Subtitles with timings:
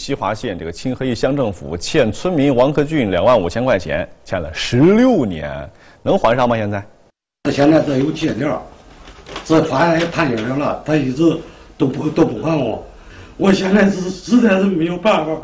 [0.00, 5.70] 西华县这个清河驿乡政府欠村民王克俊两万五千块钱，欠了十六年，
[6.02, 6.56] 能还上吗？
[6.56, 6.82] 现在？
[7.52, 8.66] 现在这有借条，
[9.44, 11.36] 这法院也判决了，他一直
[11.76, 12.82] 都不都不还我，
[13.36, 15.38] 我现在是实在是没有办法。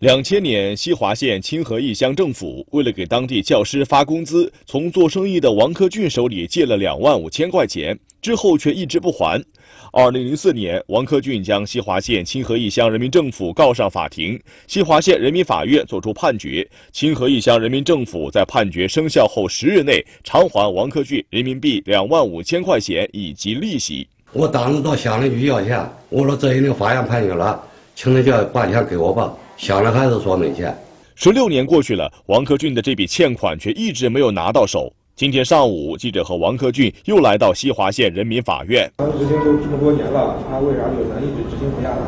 [0.00, 9.44] 两千年，西华县清河驿乡政府为了给当地教师发工资，从做生意的王克俊手里借了两万五千块钱，之后却一直不还。
[9.90, 24.06] 二零零四年，王克俊将西华县清河驿乡人民政府告上法庭，西华县人民法院作出判决，清河驿乡人民政府在判决生效后十日内偿还王克俊人民币两万五千块钱以及利息。
[24.32, 27.62] 我当时到乡里去要钱，我说这已经法院判决了，
[27.94, 29.34] 请你叫把钱给我吧。
[29.56, 30.76] 乡里还是说没钱。
[31.14, 34.92] 十六年过去了，王克俊的这笔欠款却一直没有拿到手。
[35.18, 38.88] 今天上午，记者和王克俊又来到西华县人民法院。
[38.98, 41.98] 他执行都这么多年了，他为啥就咱一直执行不下来？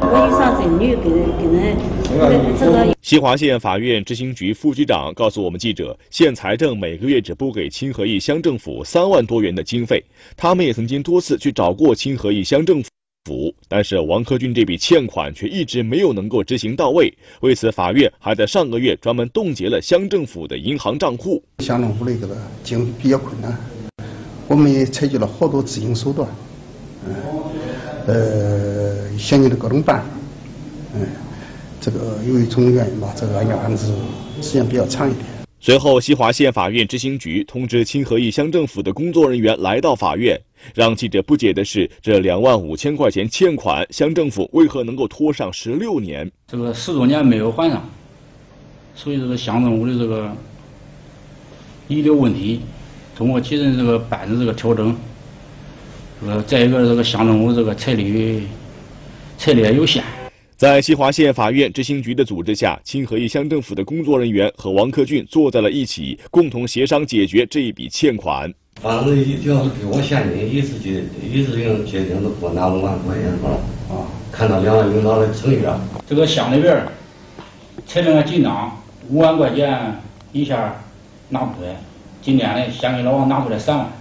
[0.00, 1.76] 我就上证据给给人
[2.58, 2.96] 这个。
[3.02, 10.02] 西华县法院执行局副局长告诉我们记者，县财政每个月只拨给清河驿乡政府三万多元的经费，
[10.38, 12.88] 他们也曾经多次去找过清河驿乡政府。
[13.26, 17.14] 府，但是王克军这笔欠款却一直没有能够执行到位。
[17.40, 21.42] 为此，法院还在上个月专门冻结了乡政府的银行账户。
[21.58, 23.58] 乡政府的这个经营比较困难，
[24.46, 26.28] 我们也采取了好多执行手段，
[27.04, 27.14] 嗯，
[28.06, 30.06] 呃，想尽了各种办法，
[30.94, 31.08] 嗯，
[31.80, 33.88] 这个由于种种原因吧，这个案件还是
[34.40, 35.35] 时间比较长一点。
[35.66, 40.42] 随后，西华县法院执行局通知清河驿乡政府的工作人员来到法院。
[40.74, 46.30] 让记者不解的是，这两万五千块钱欠款，乡政府为何能够拖上十六年？
[46.46, 47.90] 这个十多年没有还上，
[48.94, 50.30] 所以这个乡政府的这个
[51.88, 52.60] 遗留问题，
[53.16, 54.96] 通过几人这个办的这个调整，
[56.24, 58.42] 呃，再一个这个乡政府这个财力
[59.36, 60.04] 财力也有限。
[60.56, 68.54] 在西华县法院执行局的组织下，清河驿乡政府的工作人员和王克俊坐在了一起，共同协商解决这一笔欠款。
[68.80, 73.50] 反正一要是给我现金，一次性一次性结清都给我拿五万块钱是吧？
[73.90, 75.78] 啊，看到两位领导的诚意了。
[76.08, 76.82] 这个乡里边
[77.86, 80.00] 财政紧张，五万块钱
[80.32, 80.74] 一下
[81.28, 81.76] 拿不出来，
[82.22, 83.92] 今天呢，先给老王拿出来三万，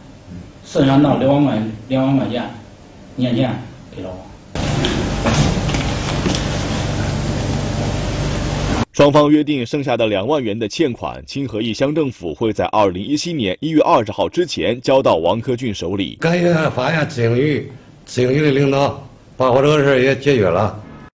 [0.64, 2.50] 剩下那两万块两万块钱
[3.18, 3.54] 年前
[3.94, 4.20] 给老王。
[8.96, 16.18] 双方约定，剩下的两万元的欠款，清河驿乡政府会在二零一七年一月二十号之前交到王克俊手里。
[16.22, 17.70] 感谢法院执行局、
[18.06, 20.82] 执行局的领导，把我这个事也解决了。